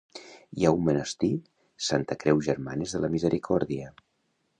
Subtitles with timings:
[0.59, 1.29] Hi ha un monestir
[1.87, 3.93] Santa Creu Germanes de la Misericòrdia.